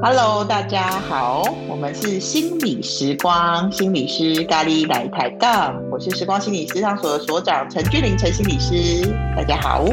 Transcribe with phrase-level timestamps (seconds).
[0.00, 9.06] Hello，大家好，我们是心理时光心理师咖喱来抬杠，我是时光心理师上所的所长陈俊霖陈心理师，
[9.36, 9.84] 大家好。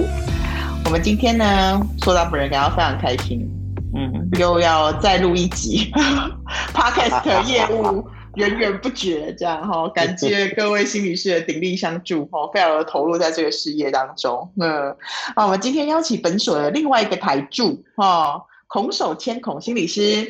[0.85, 3.49] 我们今天呢，说到本人感到非常开心，
[3.95, 5.91] 嗯，又要再录一集
[6.73, 14.49] Podcast 业务源源不绝，这样哈，感谢各位心理师的鼎力相助哈，非常的投入在这个事业当中。
[14.59, 14.95] 嗯，
[15.35, 18.43] 啊，我们今天邀请本所的另外一个台柱哈。
[18.67, 20.29] 孔守谦孔心理师，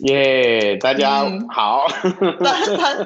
[0.00, 1.86] 耶，yeah, 大家好。
[2.02, 2.36] 嗯、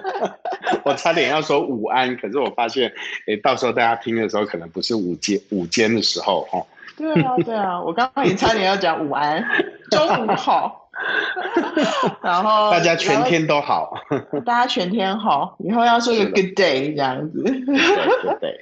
[0.83, 2.91] 我差点要说午安，可是我发现，
[3.29, 6.67] 哎，到时候大家听的时候，可能不是午间午间的时候，哦。
[6.97, 9.45] 对啊，对啊，我刚刚也差点要讲午安，
[9.91, 10.88] 中午好。
[12.23, 13.93] 然后 大家全天都好，
[14.45, 17.43] 大家全天好，以后要说一个 good day 这样子。
[18.41, 18.59] 对。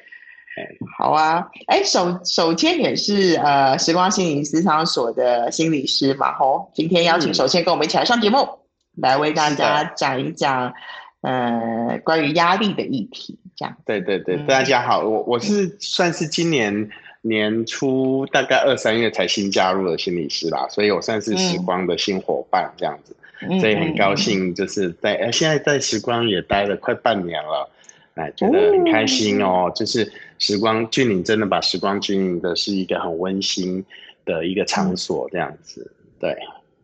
[0.96, 8.56] 好啊，哎，首首先也是呃，时光心理咨商所的心理师嘛，吼，今天邀请首先跟我们一起来上节目，嗯、
[9.02, 10.72] 来为大家讲一讲，
[11.20, 13.76] 呃，关于压力的议题，这样。
[13.84, 16.88] 对对对，嗯、大家好，我我是算是今年
[17.28, 27.70] 年初大概二三月才新加入的心理师啦，所以我算是时光的新伙伴这样子，嗯、所以很高兴就是在呃现在在时光也待了快半年了。
[28.14, 29.70] 哎，觉得很开心哦！
[29.74, 33.84] 就是时光俊霖真的把时光经营的是一个很温馨
[34.24, 35.92] 的一个场所，这样子。
[36.18, 36.34] 对，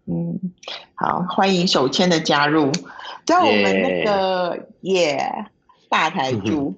[0.05, 0.39] 嗯，
[0.95, 2.71] 好，欢迎手牵的加入，
[3.25, 5.17] 在我们那个耶.
[5.17, 5.47] Yeah,
[5.89, 6.75] 大台柱。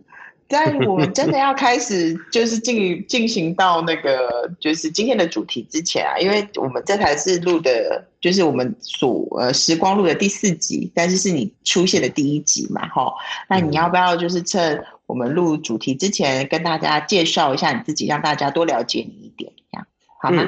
[0.49, 13.13] 在我们真的要开始就是进进行到那个就是今天的主题之前啊，因为我们这台是录的，就是我们所呃时光录的第四集，但是是你出现的第一集嘛，哈。
[13.49, 19.87] 那你要不要就是趁我们录主题之前，跟大家介绍一下你自己，让大家多了解你一点，这样
[20.21, 20.47] 好吗？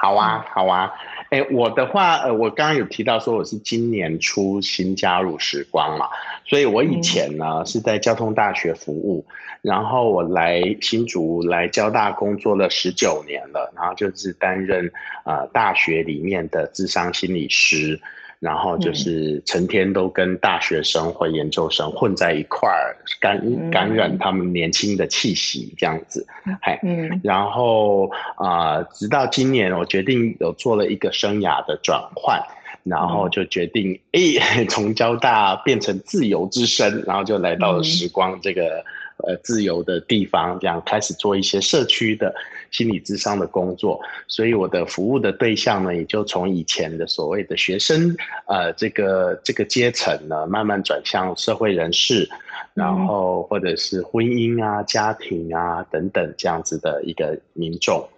[0.00, 0.92] 好啊，好啊。
[1.30, 6.06] 哎，我的话，呃，我刚刚有提到说我是今年初新加入时光嘛，
[6.46, 9.26] 所以我以前呢、嗯、是在交通大学服务，
[9.60, 14.90] 然后我来新竹来交大工作了十九年了，然后就是担任
[15.24, 18.00] 呃大学里面的智商心理师。
[18.40, 26.26] 然后就是成天都跟大学生或研究生混在一块儿，感感染他们年轻的气息，这样子，
[26.62, 32.40] 哎，嗯，然后啊、呃，直到今年，我决定有做了一个生涯的转换，
[32.84, 38.84] 然后就决定，哎， 从交大变成自由之身，然后就来到了时光这个。
[39.26, 42.32] 呃，自由的地方，这样开始做一些社区的
[42.70, 48.14] 心理智商的工作，所以我的服务的对象呢，也就从以前的所谓的学生，
[48.46, 52.28] 呃，这个这个阶层呢，慢慢转向社会人士，
[52.74, 58.08] 然后或者是婚姻啊、家庭啊等等这样子的一个民众。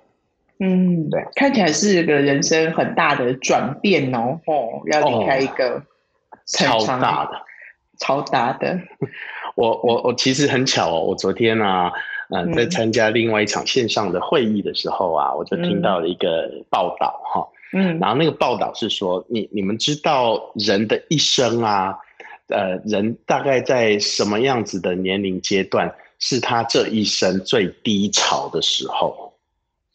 [0.58, 5.82] 嗯，对，看起来是一个人生很大的转变哦，哦，要离开一个
[6.44, 7.32] 超大的、
[7.98, 8.78] 超大的。
[9.56, 11.90] 我我我其实很巧哦，我昨天啊，
[12.30, 21.96] 嗯、呃，在参加另外一场线上的会议的时候啊，嗯、我就听到了一个报道哈，嗯，然后那个报道是说，你你们知道人的一生啊，
[22.48, 29.32] 呃，人大概在什么样子的年龄阶段是他这一生最低潮的时候？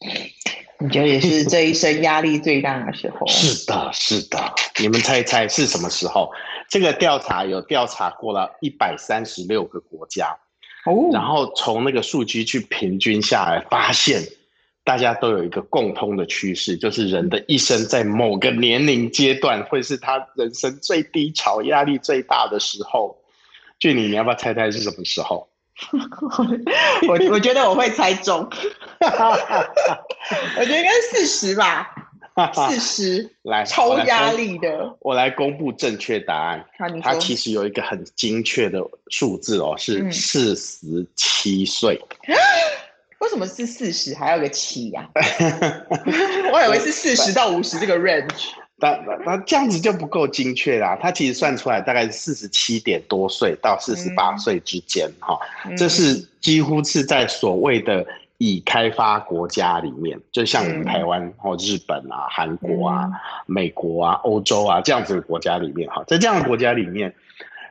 [0.78, 3.24] 你觉得也是这一生压力最大的时候？
[3.28, 4.38] 是的，是的，
[4.78, 6.30] 你们猜一猜是什么时候？
[6.68, 10.36] 这个调查有调查过了一百三十六个国家，
[10.86, 14.22] 哦，然后从那个数据去平均下来，发现
[14.84, 23.18] 大家都有一个共通的趋势，就是人的一生在某个年龄阶段会是他人生最低潮、压力最大的时候。
[23.78, 25.46] 俊你，你要不要猜猜是什么时候？
[27.06, 28.38] 我我觉得我会猜中，
[29.00, 31.92] 我觉得应该是四十吧。
[32.52, 34.68] 四十 来超压力的
[35.00, 36.64] 我，我来公布正确答案。
[37.02, 41.98] 他其实有一个很精确的数字哦，是四十七岁。
[43.20, 45.08] 为什么是四十还要个七呀？
[46.52, 48.48] 我以为是四十到五十这个 range。
[48.78, 50.98] 那那那这样子就不够精确啦。
[51.00, 58.06] 他其实算出来大概是四十七点多岁到四十八岁之间哈，嗯、这是几乎是在所谓的。
[58.38, 63.08] 已开发国家里面，就像我们台湾或日本啊、韩国啊、
[63.46, 67.14] 美国啊、欧洲啊这样子的国家里面，哈，在这样的国家里面，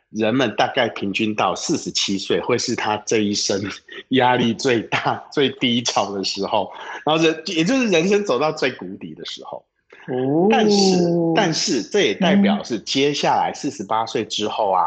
[0.09, 3.61] 人们大概平均到四十七岁会是他这一生
[4.09, 6.71] 压力最大、最低潮的时候，
[7.05, 9.63] 然后人也就是人生走到最谷底的时候。
[10.51, 10.99] 但是，
[11.35, 14.83] 但是这也代表是接下来四十八岁之后啊，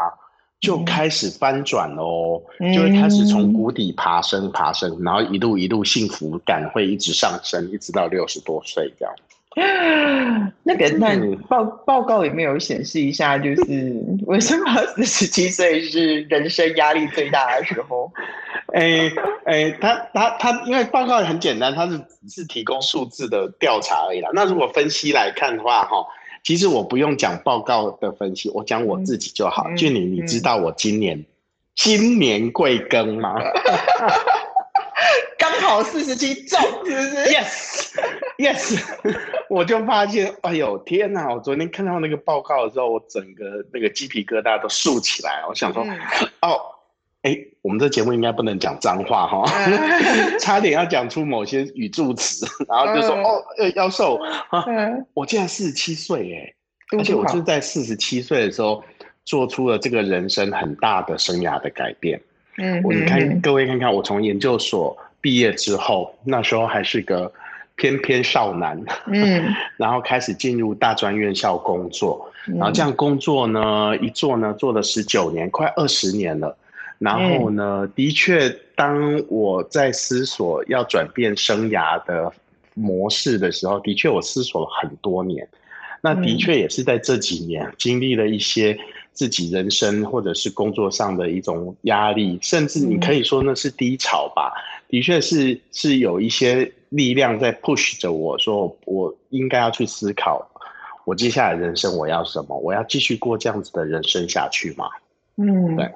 [0.59, 9.13] 就开始翻转哦，嗯、就会开始从谷底爬升爬升，然后一路一路幸福感会一直上升，一直到六十多岁这样。
[10.63, 11.17] 那个那
[11.47, 13.95] 报报告有没有显示一下，就是
[14.27, 18.11] 为什么四十七岁是人生压力最大的时候？
[18.71, 19.11] 哎
[19.45, 24.29] 哎、欸欸，他他他，因为报告很简单，他是只是提供数字的调查而已啦。
[24.33, 26.05] 那如果分析来看的话，哈，
[26.43, 29.67] 其实我不用讲报告的分析，我讲我自己就好。
[29.75, 31.25] 俊霖、嗯，你知道我今年、嗯、
[31.75, 33.35] 今年贵庚吗？
[35.37, 38.83] 刚好四十七中，是不是？Yes，Yes，
[39.49, 41.33] 我就发现，哎呦天哪！
[41.33, 45.43] 我昨天看到那个报告的时候，我整个那个鸡皮疙瘩都竖起来。
[45.47, 45.97] 我想说，嗯、
[46.41, 46.59] 哦，
[47.23, 53.43] 哎，我们这节目应该不能讲脏话哈，嗯、 差点要讲出某些语助词，然后就说，嗯、哦，
[53.75, 54.17] 要瘦
[54.49, 54.65] 啊！
[55.13, 58.81] 我竟然四十七岁哎，而且我是在四十七岁的时候
[59.25, 62.21] 做出了这个人生很大的生涯的改变。
[62.57, 67.29] 嗯，我你看各位看看，我从研究所毕业之后，那时候还是个
[67.75, 76.57] 翩翩少男，嗯， 然后开始进入大专院校工作，然后这样工作呢，一做呢，做了十九年，快二十年了。
[76.99, 82.31] 然后呢，的确，当我在思索要转变生涯的
[82.75, 85.47] 模式的时候，的确我思索了很多年。
[86.01, 88.77] 那的确也是在这几年经历了一些。
[89.11, 94.53] 自己人生或者是工作上的一种压力，甚至你可以说那是低潮吧。
[94.55, 100.47] 嗯、的确是是有一些力量在 push 着我说，我应该要去思考，
[101.03, 102.57] 我接下来人生我要什么？
[102.59, 104.85] 我要继续过这样子的人生下去吗？
[105.35, 105.91] 嗯，对。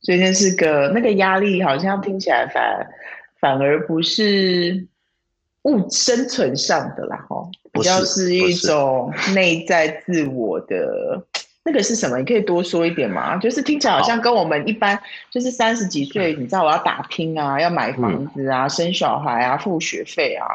[0.00, 2.86] 所以那是个那个压力，好像听起来反
[3.40, 4.86] 反而不是
[5.62, 11.22] 物生存上的啦，哈，比较是一种内在自我的。
[11.64, 12.16] 那个是什么？
[12.16, 13.36] 你可以多说一点吗？
[13.36, 14.98] 就是听起来好像跟我们一般，
[15.30, 20.46] 就是三十几岁，你知道我要打拼啊，要买房子啊，生小孩啊，付学费啊，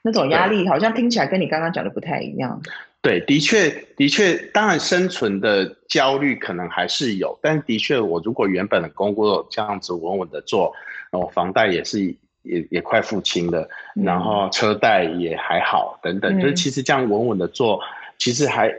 [0.00, 2.62] 那种压力好像听起来跟你刚刚讲的不太一样。
[3.02, 10.72] 对，的确，的确，当然生存的焦虑可能还是有，但的确，我如果原本的工作这样子稳稳的做，
[11.10, 12.00] 然后房贷也是
[12.42, 17.80] 也也快付清了，然后车贷也还好，等等，就是其实这样稳稳的做。
[18.18, 18.72] 其实还，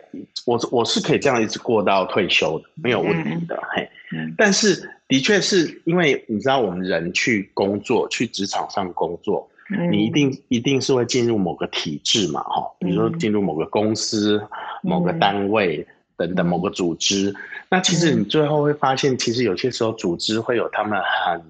[0.46, 3.62] 我我是可以这样一直过到退休的，没有问题的。
[3.76, 3.90] 嘿，
[4.38, 9.50] 但是的确是因为你知道，我们人去工作，去职场上工作，
[9.90, 14.42] 你一定一定是会进入某个体制嘛，哈，比如说进入某个公司、
[14.82, 15.86] 某个单位
[16.18, 17.34] 等等某个组织。
[17.70, 21.42] 那其实你最后会发现，其实有些时候组织会有他们很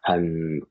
[0.00, 0.62] 很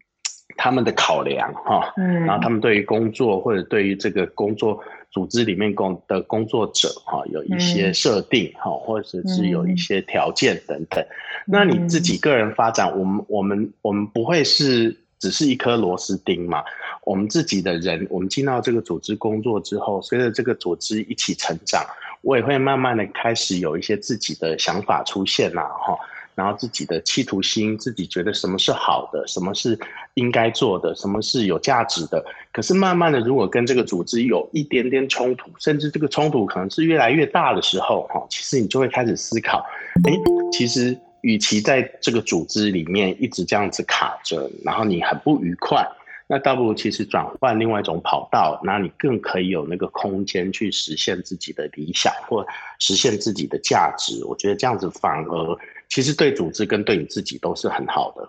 [0.55, 4.79] 他们的考量，哈，然后他们对于工作或者对于这个工作。
[5.09, 11.01] 组织里面工的工作者哈，有一些设定哈，嗯、或者是有一些条件等等。
[11.01, 11.07] 嗯、
[11.47, 16.63] 那你自己个人发展，我们我们我们不会是只是一颗螺丝钉嘛？
[17.03, 21.85] 我们自己的人，我们进到这个组织工作之后，随着这个组织一起成长，
[22.21, 25.97] 我也会慢慢的开始有一些自己的想法出现啦，哈。
[26.35, 29.75] 然后自己的企图心，自己觉得什么是好的，什么是
[30.13, 32.23] 应该做的，什么是有价值的。
[32.51, 39.65] 可是慢慢的，如果跟这个组织有一点点冲突，甚至这个冲突可能是越来越大的时候，哈，其实你就会开始思考，
[40.03, 40.13] 哎，
[40.51, 45.87] 其实与其在这个组织里面一直这样子卡着，然后你很不愉快。
[46.29, 52.45] 那倒不如其实转换另外一种跑道，那你更可以有那个空间去实现自己的理想或
[52.79, 54.25] 实现自己的价值。
[54.25, 58.27] 我觉得这样子反而其实对组织跟对你自己都是很好的。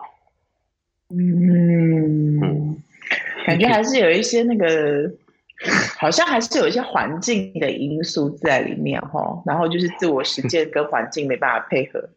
[1.10, 2.76] 嗯，嗯，
[3.44, 5.10] 感觉还是有一些那个，
[5.98, 9.42] 好像还是有一些环境的因素在里面哈。
[9.44, 12.08] 然后就是自我实践跟环境没办法配合。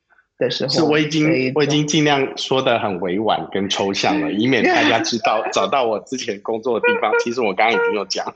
[0.49, 7.11] 是，我已经我已经尽量说的很委婉跟抽象了， 以免大家知道找到我之前工作的地方。
[7.23, 8.33] 其实我刚刚已经有讲，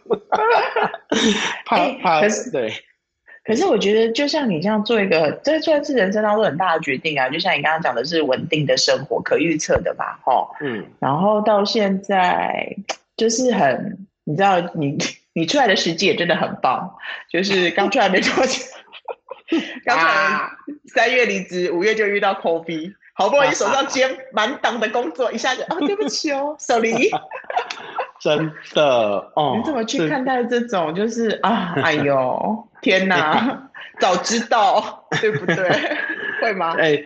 [1.66, 2.72] 怕怕可是对。
[3.44, 7.30] 可是我觉得，就像你这样做一个，这算是人生当中很大的决定啊。
[7.30, 10.20] 就像你刚刚讲的是稳定的生活，可预测的吧？
[10.26, 10.84] 哈，嗯。
[11.00, 12.76] 然后到现在
[13.16, 14.98] 就是很，你知道，你
[15.34, 16.92] 你出来的时机也真的很棒，
[17.32, 18.64] 就是刚出来没多久。
[19.86, 20.50] 刚才
[20.86, 27.10] 三月离职，五月就遇到 COVID，好不容易手上接满档的工作，一下子啊， 对不起哦，sorry。
[28.20, 30.96] 真的哦，你怎么去看待这种？
[30.96, 35.70] 就是啊，哎呦，天哪，早知道，对不对？
[36.42, 36.76] 会吗？
[36.80, 37.00] 哎，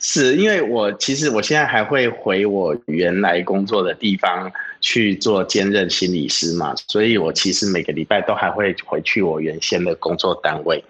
[0.00, 4.50] 是因为我其实我现在还会回我原来工作的地方
[4.80, 10.82] 去做兼任心理师嘛，所以我其实每个礼拜都还会回去我原先的工作单位。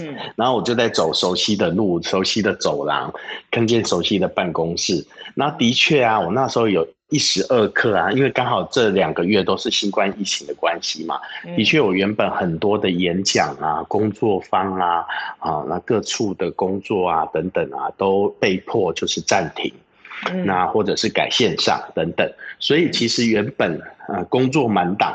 [0.00, 3.12] 嗯，然后我就在走熟悉的路、熟悉的走廊，
[3.50, 5.04] 看见熟悉的办公室。
[5.34, 11.20] 那的确啊，我那时候有一时二刻啊，因为刚好这两个月都是新冠疫情的关系嘛，
[11.56, 15.04] 的确我原本很多的演讲啊、工作坊啊、
[15.38, 19.70] 啊那各处的工作啊等等啊，都被迫就是暂停，
[20.46, 22.26] 那或者是改线上等等。
[22.58, 25.14] 所以其实原本呃工作满档。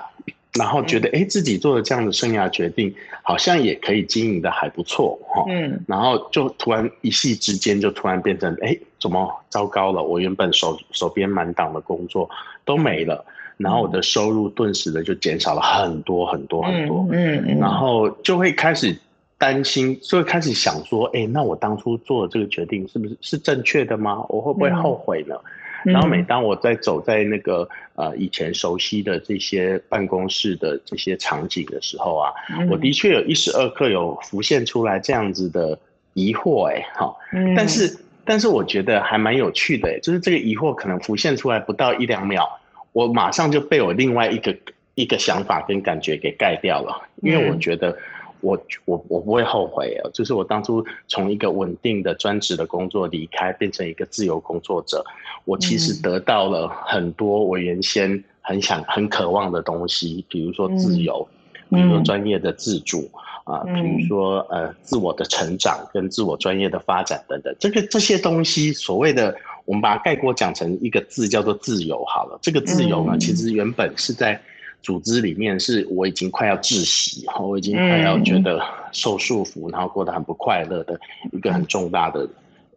[0.53, 5.45] 然后觉得哎，自己做了这样的生涯决定，好像也可以经营的还不错哈。
[5.49, 10.01] 嗯，然后就突然一夕之间，就突然变成哎，怎么糟糕了？
[10.01, 12.27] 我原本手手边满档的工作
[12.65, 13.23] 都没了，
[13.57, 17.05] 然后我的收入顿时的就减少了很多很多很多。
[17.11, 18.97] 嗯嗯，然后就会开始
[19.37, 24.25] 担心，就会开始想说，哎，那我当初做的这个决定是不是是正确的吗？
[24.29, 25.35] 我会不会后悔呢？
[25.35, 25.51] 嗯
[25.84, 35.77] 然后每当我在走在那个呃以前熟悉的这些办公室的这些场景的时候啊，嗯、我的确有一时二刻有浮现出来这样子的
[36.13, 37.15] 疑惑哎，哈，
[37.55, 42.48] 但是但是我觉得还蛮有趣的，就是这个疑惑可能浮现出来不到一两秒，
[42.91, 44.55] 我马上就被我另外一个
[44.96, 47.98] 一个想法跟感觉给盖掉了，因为我觉得。
[48.41, 55.03] 我我我不会后悔哦，就是我当初从一个稳定的专职的工作离开，变成一个自由工作者，
[55.46, 61.27] 我其实得到了很多我原先很想很渴望的东西，比如说自由，
[61.70, 63.10] 比如说专业的自主
[63.44, 74.39] 啊，比如说呃自我的成长跟自我专业的发展等等，这个这些东西所谓的我们把它概括讲成一个字叫做自由好了，这个自由呢，其实原本是在。
[74.81, 81.00] 组织里面是我已经快要窒息，我已经快要觉得受束缚，然后过得很不快乐的
[81.31, 82.27] 一个很重大的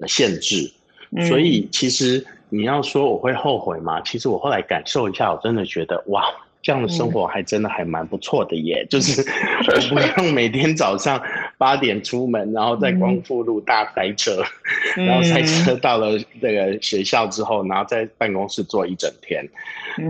[0.06, 0.70] 限制。
[1.28, 4.00] 所以其实你要说我会后悔吗？
[4.02, 6.24] 其实我后来感受一下，我真的觉得哇。
[6.62, 9.22] 这样的生活还真的还蛮不错的耶，就是
[9.90, 11.18] 我不用每天早上
[11.60, 14.42] 八点出门，然后在光复路大塞车，
[14.96, 19.46] 然后塞车到了那个学校之后，然后在办公室坐一整天，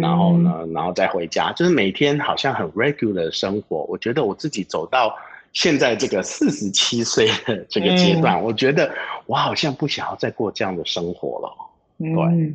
[0.01, 3.85] 然后呢，然后再回家，就是每天好像很 regular 的生活。
[3.89, 5.13] 我觉得我自己走到
[5.53, 8.89] 现在这个四十七岁的这个阶段，我觉得
[9.27, 11.53] 我好像不想要再过这样的生活了。
[11.99, 12.55] 对。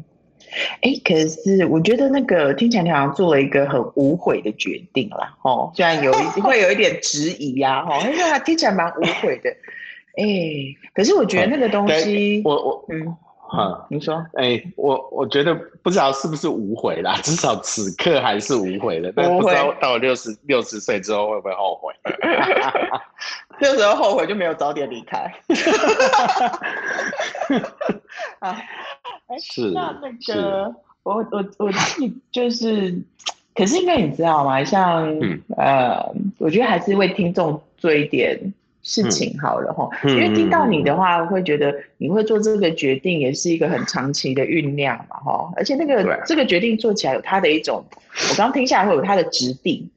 [0.81, 9.49] 哎，可是我觉得那个听起来你好像做了一个很无悔的决定啦，哦，虽然有一 会有一点质疑呀，哦，但是它听起来蛮无悔的。
[10.17, 10.23] 哎，
[10.93, 13.15] 可是我觉得那个东 西，我我嗯，
[13.55, 21.93] 好，你说，哎，我我觉得不知道是不是无悔啦，至少此刻还是无悔的，但不知道到了六十六十岁之后会不会后悔？
[23.59, 25.33] 这时候后悔就没有早点离开。
[28.39, 28.57] 啊。
[29.27, 33.01] 哎，是那那个是我我我自己就是，
[33.55, 34.63] 可是因为你知道吗？
[34.63, 38.53] 像、嗯、呃，我觉得还是为听众做一点
[38.85, 39.89] 事情好了哈。
[40.03, 45.51] 嗯、因为听到你的话，我会觉得你会做这个决定，也是一个很长期的酝酿嘛哈。
[45.57, 47.83] 而且那个对这个决定做起来有它的一种，
[48.29, 49.89] 我刚刚听下来会有它的质地，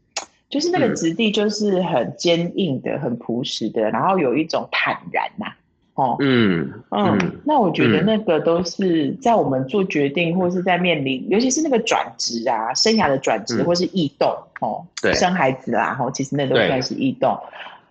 [0.48, 5.56] 就是那个质地就是很坚硬的、很朴实的，然后有一种坦然呐、啊。
[5.98, 17.36] 哦，嗯嗯，那我觉得那个都是在我们做决定，或是在面临，尤其是那个转职啊，生涯的转职，或是异动，哦，对，生孩子啦，哈，其实那都算是异动。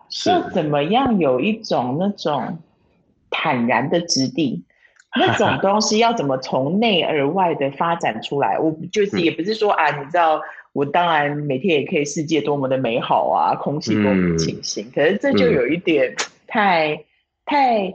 [0.09, 2.59] 是，怎么样有一种那种
[3.29, 4.63] 坦然的质地，
[5.15, 8.57] 那种东西要怎么从内而外的发展出来？
[8.59, 10.41] 我就是也不是说啊，你知道，
[10.73, 16.15] 我当然每天也可以世界多么的美好啊，空气多么清新，可是这就有一点
[16.47, 17.03] 太。
[17.49, 17.93] 太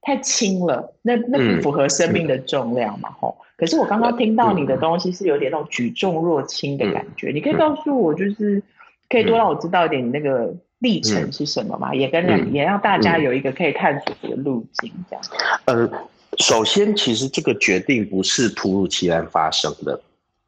[0.00, 3.10] 太轻了，那那不符合生命的重量嘛？
[3.20, 3.44] 吼、嗯！
[3.58, 8.62] 可是我刚刚听到你的东西是有点那种举重若轻的感觉，嗯、你可以告诉我，就是
[9.10, 11.90] 可以多让我知道一点你那个历程是什么嘛？
[11.90, 15.24] 嗯、也跟让、嗯、也让大家有一个可以探索的路径，这样。
[15.64, 15.90] 呃，
[16.38, 20.00] 首先，其实这个决定不是突如其然发生的，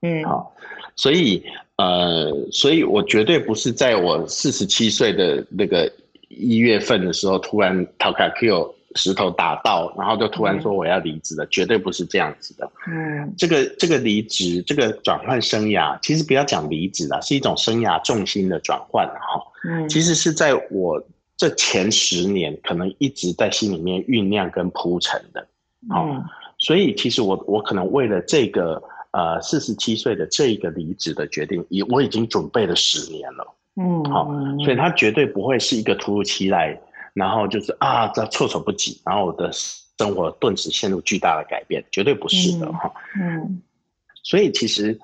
[0.02, 0.54] 嗯，好，
[0.94, 1.42] 所以
[1.76, 5.90] 呃，所以我绝对不是在我四十七岁的那个。
[6.28, 12.68] 一月份的时候，突然头壳 Q 石头打到，然后就突然说我要离职了，嗯、绝对不是这样子的。
[12.88, 19.42] 嗯，这个这个离职，这个转换生涯，其实不要讲离职了，是一种生涯重心的转换哈。
[19.68, 21.00] 嗯，其实是在我
[21.36, 25.46] 这前十年，可能一直在心里面酝酿跟铺陈的。
[25.94, 26.24] 嗯，
[26.58, 33.54] 所以其实我我可能为了这个呃四十七岁的这一个离职的决定，已我已经准备了十年了。
[33.78, 34.24] 嗯，好，
[34.64, 36.80] 所以他绝对不会是一个突如其来，
[37.16, 42.92] 然后就是啊，这措手不及，然后我的生活顿时陷入巨大的改变，绝对不是的哈。
[43.18, 43.62] 嗯，嗯，
[44.22, 45.00] 所以其实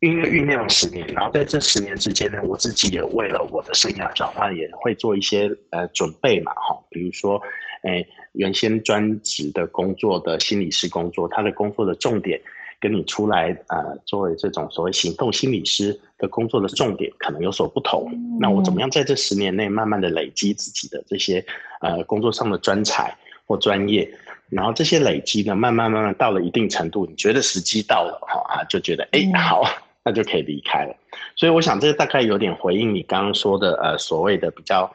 [0.00, 7.40] 因为酝酿十年，然后在这十年之间呢，我自己也为了我的生涯转换，也会做一些呃准备嘛，哈，比如说，
[7.84, 12.40] 诶，原先专职的工作的心理师工作，他的工作的重点
[12.80, 18.08] 跟你出来呃作为这种所谓行动心理师的工作的重点可能有所不同。
[18.12, 21.44] 嗯、那我怎么样在这十年内慢慢的累积自己的这些
[21.80, 23.16] 呃工作上的专才
[23.46, 24.08] 或专业？
[24.48, 29.64] 然后这些累积呢，慢慢慢慢到了一定程度，你觉得时机到了哈啊，就觉得哎好。
[30.08, 30.94] 那就可以离开了，
[31.34, 34.88] 所以我想这个大概有点回应你刚刚说的，呃，所谓的比较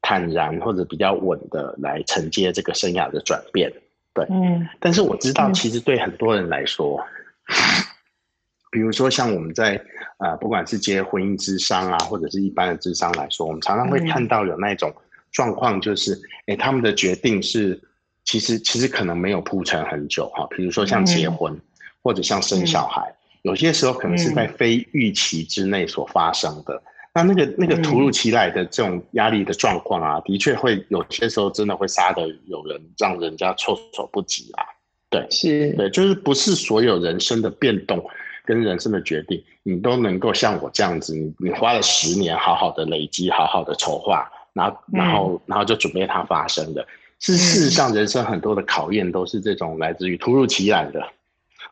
[0.00, 3.72] 坦然或者比较稳的来承接这个生涯的转变，
[4.14, 4.64] 对，嗯。
[4.78, 7.21] 但是我知道，其实对很多人来说，嗯、
[8.70, 9.82] 比如说像我们在
[10.18, 14.94] 呃，不管是接婚姻之商啊，或者是一般的智商来说，我们常常会看到有那种
[15.30, 16.14] 状况，就是，
[16.46, 17.80] 哎、嗯，他们的决定是
[18.24, 21.60] 其实其实可能没有铺陈很久哈，比如说像结婚、嗯、
[22.02, 23.02] 或者像生小孩。
[23.02, 26.80] 嗯有些时候可能是在非预期之内所发生的，
[27.14, 34.62] 嗯、那那个那个突如其来的这种压力的状况啊，嗯、的确会有些时候真的会杀得有人让人家措手不及啊。
[35.12, 38.02] 对，是，对，就是不是所有人生的变动
[38.46, 46.84] 跟人生的决定，你都能够像我这样子，你你花了十年好好的累积，好好的筹划，然后然后、嗯、然后就准备它发生的。
[47.20, 51.00] 是事实上，人生很多的考验都是这种来自于突如其来的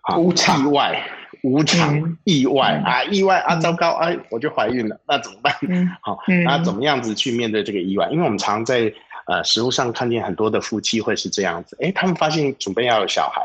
[0.02, 1.02] 啊意外。
[1.42, 5.54] 无常意外、嗯、啊，意外啊，糟糕，哎、我就怀孕了，那怎么办？
[5.62, 8.06] 嗯，好，那怎么样子去面对这个意外？
[8.10, 8.92] 因为我们常在
[9.30, 13.40] 呃实务上看见很多的夫妻会是这样子，哎、欸，他们发现准备要有小孩，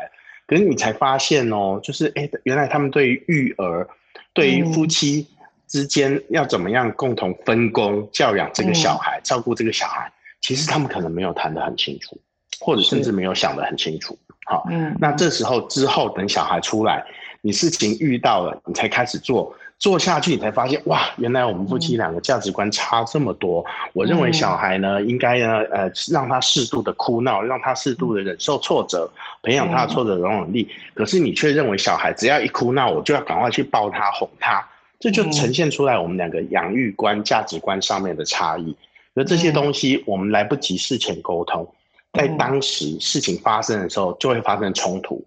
[0.47, 3.87] 可是你才发现哦，就是哎、欸，原来他们对于育儿，
[4.33, 5.27] 对于夫妻
[5.67, 10.11] 之间要怎么样共同分工教养这个小孩，嗯、照顾这个小孩，
[10.41, 12.19] 其实他们可能没有谈得很清楚，
[12.59, 14.17] 或者甚至没有想得很清楚。
[14.47, 17.05] 好，嗯，那这时候之后等小孩出来。
[17.41, 23.61] 你事情遇到了，你才开始做，做下去，你才发现哇，原来我们夫妻两个价值观差这么多。
[23.61, 29.09] 嗯、我认为小孩呢，应该呢，呃，让他适度的哭闹，让他适度的忍受挫折，
[29.43, 30.67] 培养他的挫折容忍力。
[30.71, 34.65] 嗯、可是你却认为小孩只要一哭闹，我就要赶快去抱他哄他，
[34.99, 38.75] 这就呈现出来我们两个养育观、价值观上面的差异。
[39.13, 41.67] 而这些东西我们来不及事前沟通，
[42.13, 45.23] 在当时事情发生的时候就会发生冲突。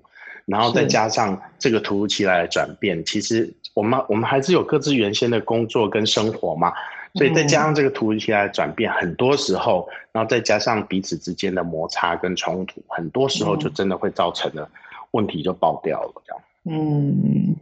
[0.46, 6.73] 然后再加上这个突如其来的转变，其实我们我们还是有各自原先的工作跟生活嘛，
[7.14, 14.69] 所以再加上这个突如其来的转变，嗯、很多时候，然后再加上彼此之间的摩擦跟冲突，很多时候就真的会造成了
[15.12, 16.43] 问题就爆掉了这样。
[16.64, 17.55] 嗯，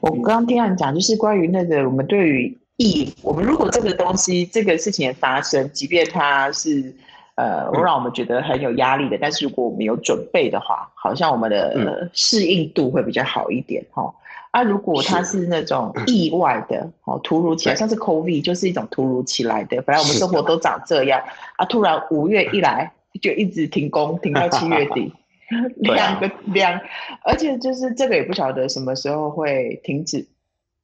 [0.00, 6.94] 我刚刚听到你讲，就是关于那个我们对于意，我们如果这个东西这个事情发生，即便它是。
[7.36, 9.18] 呃，会让我们觉得很有压力的。
[9.20, 14.14] 但是如果我们有准备的话，好像我们的、嗯呃、适应度会比较好一点哈。
[14.54, 19.82] 啊，如果它是那种意外的，哦，突如其来，像是 COVID 就是一种突如其来的。
[19.82, 21.20] 本来我们生活都长这样，
[21.56, 25.12] 啊，突然五月一来 就一直停工，停到七月底，
[25.82, 26.80] 两个两，
[27.24, 30.24] 而且就是这个也不晓得什么时候会停止，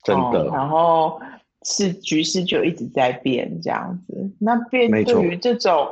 [0.02, 0.46] 真的。
[0.46, 1.20] 然后
[1.62, 5.86] 是局势就一直在变这样子，那变对于这种。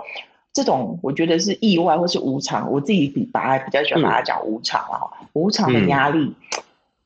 [0.51, 6.35] 这种我觉得是意外或是无常，我自己比把它比较喜欢把它讲无常啊，嗯、无常的压力，嗯、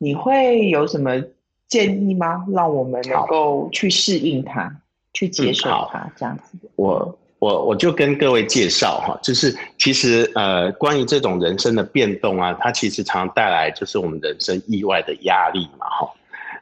[0.03, 1.23] 你会有什么
[1.69, 2.45] 建议吗？
[2.53, 4.69] 让我们能够去适应它，
[5.13, 6.59] 去接受它，嗯、这样子。
[6.75, 16.11] 我我我就跟各位介绍哈，就是其实呃，关于这种人生的变动啊，它其实常常带来就是我们人生意外的压力嘛哈。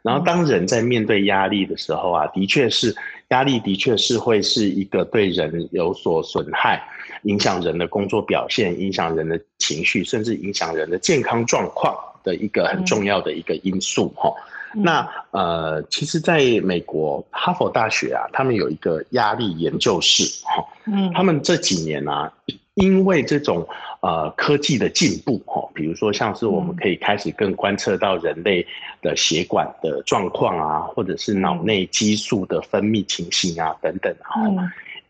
[0.02, 2.94] 然后当人在面对压力的时候啊，的确是。
[3.30, 6.82] 压力的确是会是一个对人有所损害，
[7.22, 14.32] 影响人的工作表现，影响人的情绪，甚至影响人的健康状况的一个很重要的一个因素哈。
[14.74, 22.32] 嗯、那呃，其实在美国哈佛大学啊，他们有一个压力研究室哈，嗯，他们这几年啊。
[22.74, 23.66] 因为这种
[24.00, 28.66] 呃科技的进步哈，比如说像是我们可以开始更观测到人类
[29.02, 34.40] 的血管的状况啊，或者是脑内激素的分泌情形啊等等哈。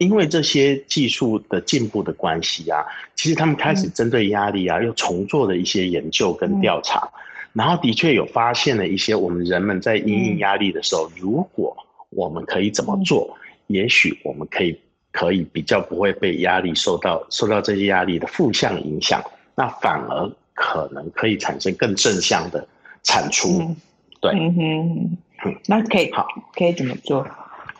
[0.00, 2.84] 因为这些技术的进步的关系啊，
[3.14, 7.08] 其实他们开始针对压力啊，又重做了一些研究跟调查，
[7.52, 11.76] 然后的确有发现了一些我们人们在因应压力的时候，如果
[12.08, 13.36] 我们可以怎么做，
[13.68, 14.76] 也许我们可以。
[15.12, 19.20] 可以比较不会被压力受到受到这些压力的负向影响，
[19.56, 22.64] 那反而可能可以产生更正向的
[23.02, 23.58] 产出。
[23.60, 23.76] 嗯、
[24.20, 27.26] 对，嗯哼，嗯，那可以好，可以怎么做？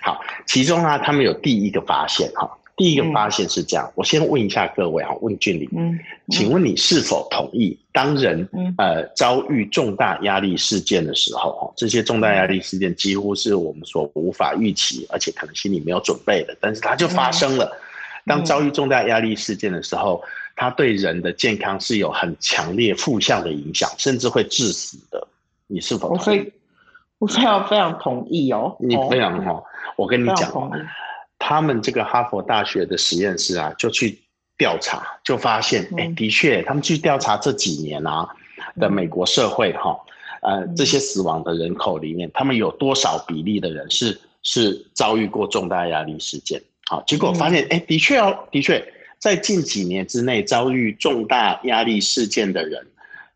[0.03, 5.99] 好，其中啊，他们有第一个发现哈，第一个发现是这样，嗯、我先问一下各位哈，问俊霖，嗯，
[6.31, 17.67] 请问你是否同意，当人、嗯、呃遭遇重大压力事件的时候，哈，这些重大压力事件几乎是我们所无法预期，而且可能心里没有准备的，但是它就发生了。
[17.67, 17.79] 嗯、
[18.27, 20.23] 当遭遇重大压力事件的时候，
[20.57, 25.27] 它对人的健康是有很强烈负向的影响，甚至会致死的。
[25.67, 26.53] 你是否同意？
[27.21, 28.75] 我 非常非常同意哦。
[28.81, 29.65] 你非常好，
[29.97, 30.51] 我跟你讲。
[31.39, 34.19] 他们这个哈佛大学的实验室啊，就去
[34.59, 38.29] 调查，就发现，哎，的确，他们去调查这几年啊
[38.79, 39.99] 的美国社会哈，
[40.43, 46.61] 呃，这些死亡的人口里面，他们有多少比例的人是是遭遇过重大压力事件？
[46.91, 48.87] 好，结果发现，哎，的确哦，的确，
[49.19, 52.87] 在近几年之内遭遇重大压力事件的人，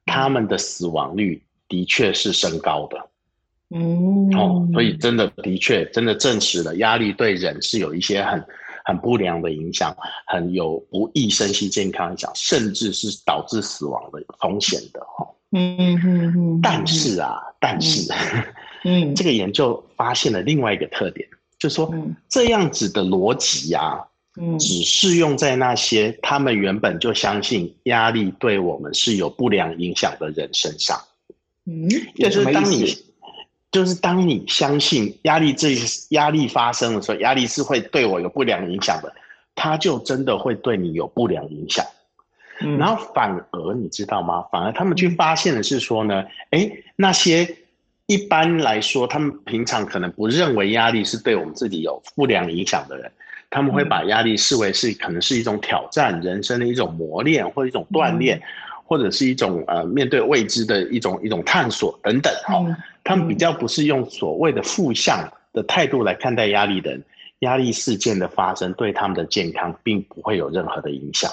[0.05, 2.99] 他们的死亡率的确是升高的。
[3.70, 8.44] 嗯，哦，所以真的的确真的证实了压力对人是有一些很
[8.85, 9.92] 很不良的影响，
[10.27, 15.27] 很有不易身心健康影响，甚至是导致死亡的风险的哈。
[15.53, 16.61] 嗯嗯嗯。
[16.62, 18.12] 但是啊，但是，
[18.85, 21.27] 嗯，这个研究发现了另外一个特点，
[21.59, 21.92] 就是说
[22.29, 23.98] 这样子的逻辑呀，
[24.40, 31.00] 嗯，只适用在那些他们原本就相信压力对我们是有不良影响的人身上。
[31.64, 32.94] 嗯，也就是当你。
[33.75, 35.75] 就是当你相信压力这
[36.11, 39.13] 压力发生的时候，压力是会对我有不良影响的，
[39.57, 41.85] 它就真的会对你有不良影响。
[42.61, 44.45] 嗯，然后反而你知道吗？
[44.53, 47.57] 反而他们去发现的是说呢，诶，那些
[48.07, 53.11] 一般来说他们平常可能不认为压力是对我们自己有不良影响的人，
[53.51, 58.41] 他们会把压力视为是可能是一种挑战，人生的一种磨练或者一种锻炼。
[58.85, 67.03] 或者是一种呃面对未知的一种一种探索等等哈，嗯、他们比较不是用所谓的负向的态度来看待压力的人，
[67.40, 71.31] 压力事件的发生对他们的健康并不会有任何的影响。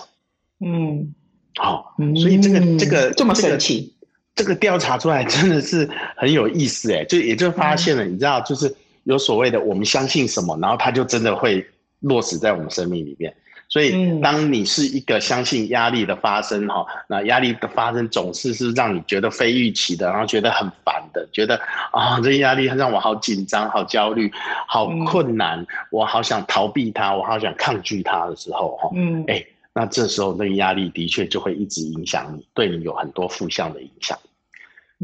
[0.59, 1.13] 嗯，
[1.57, 3.93] 好，所以这个这个这么神奇，
[4.35, 11.65] 这个调查出来真的是很有意思哎，就也就发现了，你知道，就是有所谓的我们相信什么，然后它就真的会
[11.99, 13.33] 落实在我们生命里面。
[13.71, 21.55] 所以，当你是一个相信压力的发生哈，那压力的发生总是是让你觉得非预期的，然后觉得很烦的，觉得
[21.93, 24.29] 啊，这压力让我好紧张、好焦虑、
[24.67, 29.41] 好困难，我好想逃避它，我好想抗拒它的时候哈，嗯，哎，
[29.73, 34.19] 那这时候那个压力的确就会一直影响你，对你有很多负向的影响。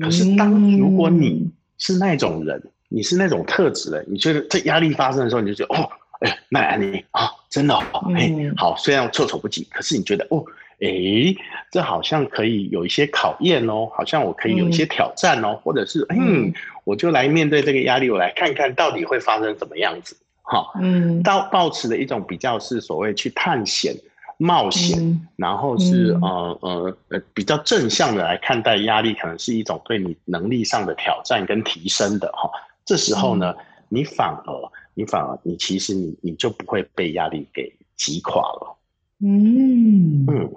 [0.02, 5.90] 可是，当如果你是那种人，你是那种特质的，你觉得这压力发生的时候，你就觉得哦。
[6.20, 10.44] 哎，那安妮啊，真的哦，哎，好，虽然措手不及，可是你觉得哦，
[10.80, 10.88] 哎，
[11.70, 16.52] 这好像可以有一些考验哦，好像我可以有一些挑战哦，或者是嗯，
[16.86, 23.96] 我就来面对这个压力，我来看看到底会发生什么样子，哈，嗯，到抱持的一种比较是所谓去探险、
[24.40, 26.18] 冒险，然后是。
[26.24, 32.50] 呃呃呃比较正向的来看待压力，可能是一种对你能力上的挑战跟提升的哈，
[32.84, 33.54] 这时候呢，
[33.88, 34.72] 你反而。
[34.98, 38.76] 你反而，你其实你你就不会被压力给击垮了。
[39.22, 40.52] 嗯嗯，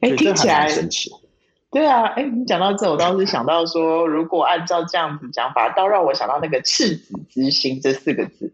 [0.00, 1.10] 哎、欸，听起来神奇。
[1.70, 8.52] 对啊，哎、欸，你讲到这，我倒是想到说，如果按照这样子讲法，倒让我想到那个赤子之心这四个字。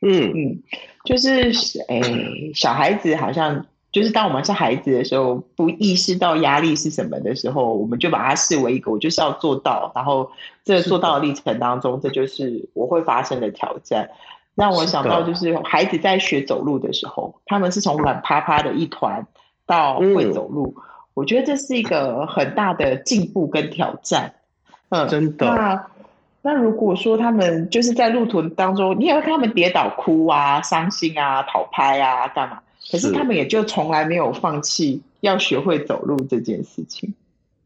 [0.00, 0.62] 嗯嗯，
[1.04, 1.50] 就是
[1.88, 10.30] 哎、欸，小孩子好像就是当我们是孩子的时候，不意识到压力是什么的时候，我们就把它视为一个我就是要做到，然后
[10.64, 14.10] 这个做到的历程当中，这就是我会发生的挑战。
[14.56, 19.24] 让我想到，就是孩子在学走路的时候，他们是从软趴趴的一团
[19.66, 20.74] 到会走路。
[20.76, 24.32] 嗯、我觉得这是一个很大的进步跟挑战。
[24.88, 25.46] 嗯，真的。
[25.46, 25.86] 那
[26.40, 32.60] 那如果说他们就是在路途当中，你也会看他们跌倒、哭啊、伤心啊、讨拍啊，干嘛？
[32.90, 37.12] 可是他们也就从来没有放弃要学会走路这件事情。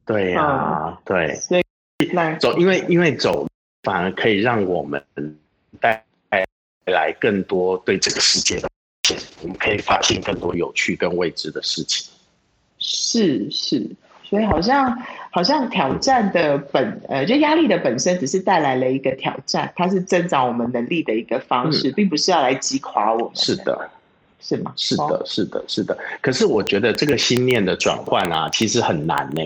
[0.04, 1.34] 对呀、啊，嗯、对。
[1.36, 1.62] 所以
[2.12, 3.46] 那走，因为因为走
[3.84, 5.00] 反而可以让我们
[5.78, 6.04] 带。
[6.90, 8.68] 来更多对这个世界的，
[9.42, 12.06] 我们可以发现更多有趣跟未知的事情。
[12.78, 13.88] 是是，
[14.22, 14.96] 所以好像
[15.30, 23.30] 好像挑战的本呃，就压力的本身只是带来了一个挑战，它是增长我们能力的一个方式，嗯、并不是要来击垮我们。
[23.34, 23.90] 是的，
[24.40, 24.72] 是吗？
[24.76, 25.98] 是的，是的，是的。
[26.20, 29.42] 可是我觉得这个心念的转换啊，其实很难呢，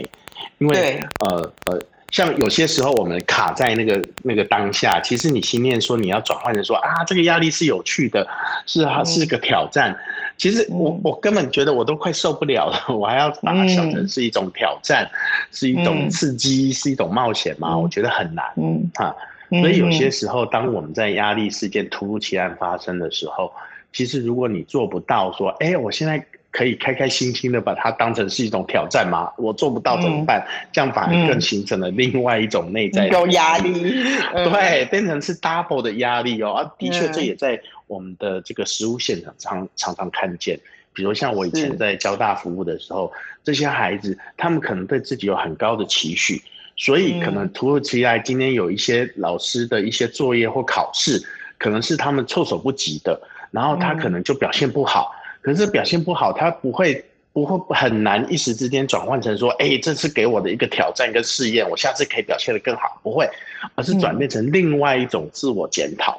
[0.58, 1.80] 因为呃呃。
[2.14, 8.24] 像有些时候我们卡在那个那个当下，其实你心念说你要转换成说啊，这个压力是有趣的，
[8.66, 9.90] 是它是个挑战。
[9.90, 9.98] 嗯、
[10.36, 15.10] 其实我我根本觉得我都快受不了了， 我还要把它想成是一种挑战，嗯、
[15.50, 17.70] 是一种刺激，嗯、是一种冒险吗？
[17.72, 18.44] 嗯、我觉得很难。
[18.58, 19.12] 嗯啊，
[19.50, 23.52] 所以有些时候当我们在压力事件突如其来发生的时候，
[23.92, 29.28] 其实如果你做不到说，哎，我现在可以开开心心的把它当成是一种挑战吗？
[29.36, 30.40] 我做不到怎么办？
[30.46, 33.72] 嗯、这样反而更形成了另外一种内在有压力，
[34.32, 36.52] 对，变成是 double 的压力哦。
[36.52, 40.56] 啊，的确，这也在我们的这个实务现场常常常看见。
[40.92, 43.12] 比如像我以前在交大服务的时候，
[43.42, 46.40] 这些孩子他们可能对自己有很高的期许，
[46.76, 51.20] 所以可能突如其来今天有一些老师的一些作业或考试，
[51.58, 55.12] 可能是他们措手不及的，然后他可能就表现不好。
[55.44, 57.04] 可是表现不好，他不会
[57.34, 63.28] 不会很难一时之间转换成说，哎，这次给我的一个挑战跟试验，我下次可以表现得更好，不会，
[63.74, 66.18] 而是转变成另外一种自我检讨。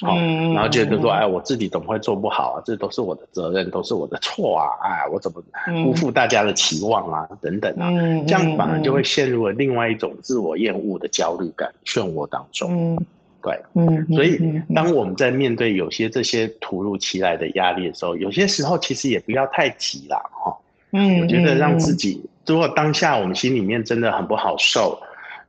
[0.00, 2.62] 好，嗯、然后觉得说，哎，我自己怎么会做不好啊？
[2.66, 4.66] 这都是我的责任，都是我的错啊！
[4.82, 5.40] 哎，我怎么
[5.84, 7.28] 辜负大家的期望啊？
[7.30, 12.96] 嗯、等等啊，嗯、这样反而就会陷入了另外一种自我厌恶的焦虑感漩涡当中。
[12.96, 13.06] 嗯、
[13.44, 14.40] 对，嗯，所以
[14.74, 20.56] 当我们在面对有些这些突如其来的压力的时候，有些时候其实也不要太急了，哈。
[20.92, 24.98] 嗯，我觉得让自己，如果当下我们心里面真的很不好受，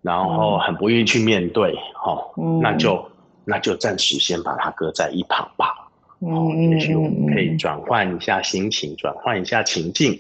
[0.01, 2.21] 然后很不愿意去面对，哈，
[2.62, 3.03] 那就。
[3.47, 5.88] 那就暂时先把它搁在一旁吧。
[6.17, 10.19] 哦，也许我们可以转换一下心情，转换一下情境，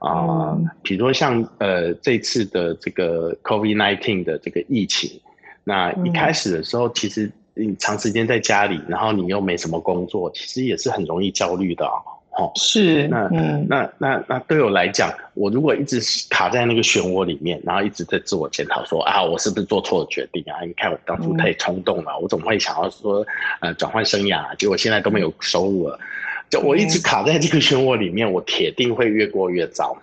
[0.00, 5.08] 啊、呃，比如说像呃这次的这个 COVID-19 的这个疫情，
[5.64, 11.96] 那一开始的时候，其实你长时间在家里，然后你又没什么工作，其实也是很容易焦虑的啊。
[12.36, 20.58] 哦，是，那、嗯、那那那对我来讲，我如果一直卡在那个漩涡里面，然后一直在自我检讨，说啊，我是不是做错了决定啊？
[20.66, 23.24] 你看我当初太冲动了，嗯、我怎么会想要说
[23.60, 24.54] 呃转换生涯、啊？
[24.56, 25.96] 结果现在都没有收入了，
[26.50, 29.96] 就我一直卡在这个漩涡里面，我铁定会越过越糟，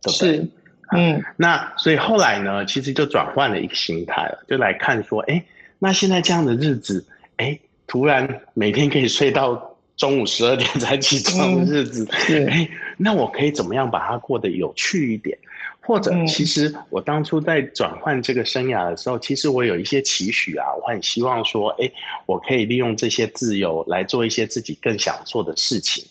[0.00, 0.48] 对不对？
[0.96, 5.44] 是，嗯，那所以后来呢，其实就转换了一个心态了，就来看说，哎，
[5.78, 7.04] 那现在这样的日子，
[7.36, 9.70] 哎，突然每天可以睡到。
[9.96, 15.38] 中午十二点才起床的日子，哎、嗯，那我可以怎么样把它过得有趣一点？
[15.80, 21.88] 或者，其实我当初在转换这个生涯的时候，其实我有一些期许啊，我很希望说，哎，
[22.26, 26.04] 我可以利用这些自由来做一些自己更想做的事情。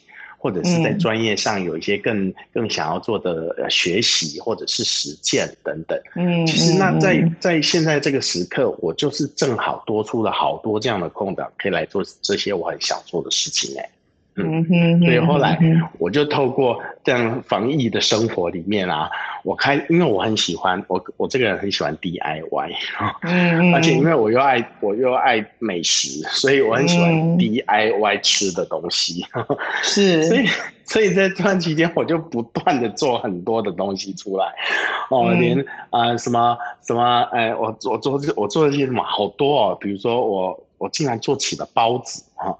[0.43, 5.97] 或者是在专业上有一些更、嗯、更想要做的学习，或者是实践等等。
[6.17, 13.89] 嗯，其实那在在现在这个时刻，我就是正好多出了好多这样的空档，可以来做这些我很想做的事情哎。
[14.35, 14.65] 嗯。
[14.65, 15.59] 哼，所以后来
[15.99, 19.09] 我就透过这样防疫的生活里面啊，
[19.43, 22.73] 我开，因为我很喜欢我我这个人很喜欢 DIY，
[23.21, 29.25] 嗯， 而且因为我又爱我又爱美食，所以我很喜欢 DIY 吃的东西，
[29.83, 30.47] 是，所以
[30.85, 34.45] 所以在这段期间我就不断的做很多的东西出来，
[35.09, 42.55] 哦，连啊、呃、什么什么哎，我我做我做了些什么好多哦，比如说我我竟然做起了包子啊。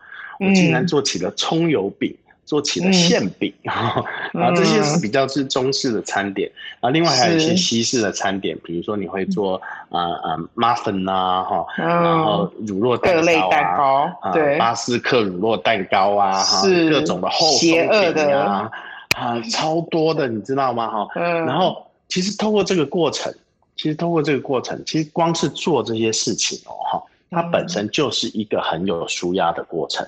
[0.46, 4.04] 我竟然做起了葱油饼，嗯、做起了馅饼，啊、
[4.34, 6.52] 嗯，这些是比较是中式的餐点，
[6.82, 18.70] 啊，另外还有一些西式的餐点，比如说你会做啊啊 muffin 啊，哈，然后乳酪蛋糕啊，蛋糕，对，巴斯克乳酪蛋糕啊，哈，各种的厚松饼啊，
[19.16, 20.90] 啊，超多的，你知道吗？
[20.90, 23.34] 哈，嗯，然后其实通过这个过程，
[23.78, 30.06] 其实通过这个过程，其实光是做这些事情哦，哈，它本身就是一个很有舒压的过程。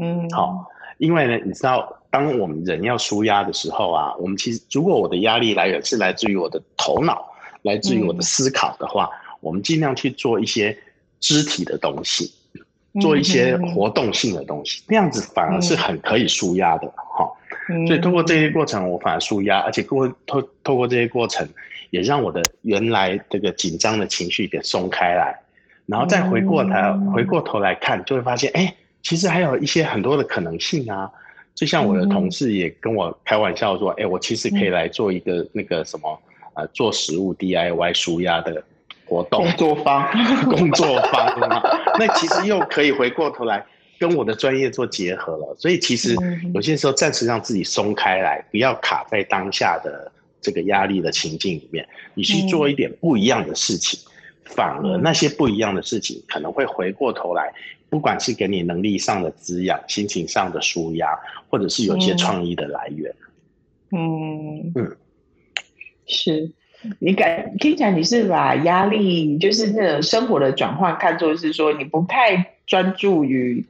[0.00, 0.66] 嗯，好，
[0.98, 7.26] 因为呢，你知道，当我们人要舒压的时候啊，我们其实如果我的压力来源是来自于我的头脑，
[7.62, 10.76] 来自于我的思考的话，嗯、我们尽量去做一些
[11.20, 12.32] 肢体的东西，
[13.00, 17.30] 做一些活动性的东西，那、嗯、样子反而是很可以舒压的，哈、
[17.68, 17.86] 嗯。
[17.86, 21.46] 所以通过这些过程，我反而舒压，而且过透透过这些过程，
[21.90, 25.38] 也让我的原来这个紧张的情绪给松开来，
[25.86, 28.74] 然后再回过头、嗯、回过头来看，就会发现，哎。
[29.02, 31.10] 其实还有一些很多的可能性啊，
[31.54, 36.18] 就像我的同事也跟我开玩笑说：“哎、嗯，我其实可以来做一个那个什么，
[36.54, 38.62] 呃，做食物 DIY 舒压的
[39.04, 39.44] 活动。
[39.44, 40.08] 工作坊，
[40.48, 41.62] 工作坊啊。
[41.98, 43.64] 那其实又可以回过头来
[43.98, 45.54] 跟我的专业做结合了。
[45.58, 46.16] 所以其实
[46.54, 50.10] 有些时候暂时让自己松开来，不要卡在当下的
[50.40, 53.98] 这个压力的情境里面，你去做一点不一样的事情，
[54.46, 57.52] 嗯、反而那些不一样的事情可能会回过头来。”
[57.92, 61.06] 不管是给你能力上的滋养、心情上的舒压，
[61.50, 63.14] 或者是有一些创意的来源。
[63.90, 64.72] 嗯。
[64.74, 64.96] 嗯，
[66.06, 66.50] 是。
[66.98, 73.62] 你感听起来你是把压力，就是那种生活的转换，看作是说你不太专注于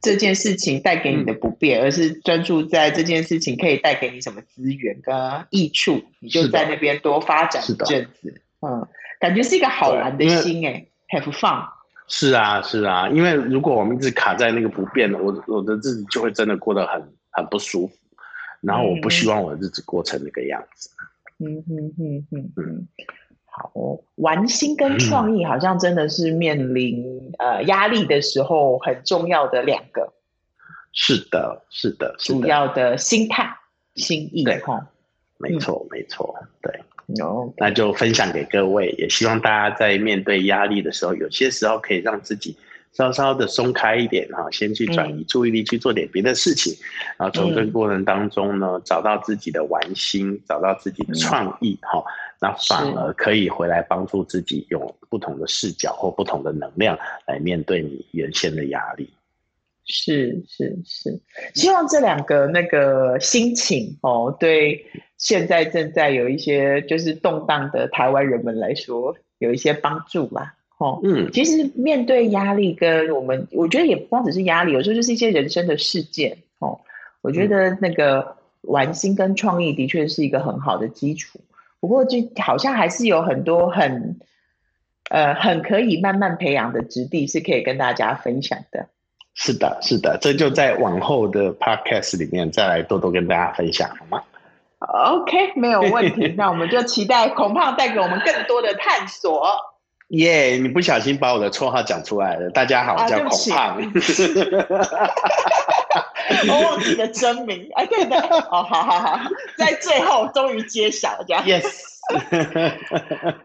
[0.00, 5.12] 这件事情带给你的不便，嗯、而是专注在这件事情可以带给你什么资源跟
[5.50, 8.40] 益处，你就在那边多发展一阵子。
[8.60, 8.86] 嗯，
[9.18, 11.66] 感觉是一个好玩的心哎，have fun。
[12.08, 17.94] 是啊，是啊，因为如果我们一直卡在那个不变的，我我的日子就会真的过得很很不舒服。
[18.60, 20.90] 然后我不希望我的日子过成那个样子。
[21.38, 22.88] 嗯嗯嗯嗯嗯。
[23.44, 23.70] 好，
[24.16, 30.12] 玩心跟创意好像真的是面临、呃压力的时候很重要的两个。
[30.92, 33.54] 是的，是的，是的，主要的心态、
[33.94, 34.42] 心意。
[34.44, 34.54] 对，
[35.38, 36.77] 没错，没错，对。
[37.22, 42.54] 哦，那就分享给各位，也希望大家在面对压力的时候，有些时候可以让自己
[42.92, 46.84] 稍稍的松开一点哈，先去转移注意力去做点别的事情，嗯、
[47.18, 52.04] 然后从这个过程当中呢，找到自己的玩心，找到自己的创意哈，
[52.40, 59.08] 那反而可以回来帮助自己用不同的视角或不同的能量来面对你原先的压力。
[59.88, 61.18] 是是是，
[61.54, 64.84] 希望这两个那个心情哦，对
[65.16, 70.54] 现在正在有一些就是动荡的台湾人们来说，有一些帮助吧。
[70.78, 76.38] 哦，嗯，其实面对压力，跟我们我觉得也不光只是压力，有时候就是一些人生的事件。
[76.60, 76.78] 哦，
[77.20, 81.40] 我觉得那个玩心跟创意的确是一个很好的基础。
[81.80, 84.20] 不过，就好像还是有很多很
[85.10, 88.86] 呃很可以慢慢培养的质地，是可以跟大家分享的。
[89.40, 94.20] 是的，是的，这就在往后的 podcast 里面再来多多跟大家分享，好吗
[94.80, 96.34] ？OK，没有问题。
[96.36, 99.48] 那我们就期待孔胖带给我们更多的探索。
[100.08, 102.50] 耶！Yeah, 你不小心把我的绰号讲出来了。
[102.50, 103.76] 大家好，我叫孔胖。
[106.48, 107.70] 我忘记了真名。
[107.76, 108.18] 哎，对的。
[108.18, 109.20] 哦，好好好，
[109.56, 111.44] 在最后终于揭晓这样。
[111.44, 111.86] Yes。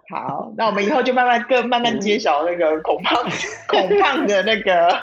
[0.10, 3.22] 好，那我们以后就慢慢更慢慢揭晓那个孔胖
[3.68, 4.98] 孔胖的那个。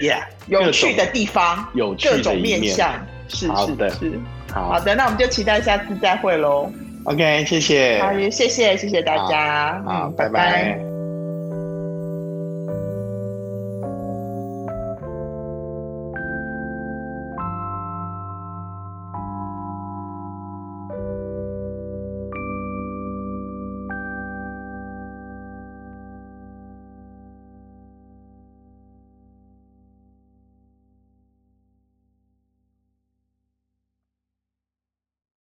[0.00, 2.62] Yeah，有趣的地方，有各种面。
[2.64, 2.92] 向，
[3.28, 4.20] 是是的，是
[4.52, 4.68] 好。
[4.68, 6.70] 好的，那我们就期待下次再会喽。
[7.04, 10.95] OK，谢谢，好，谢谢谢谢大家，好，拜拜。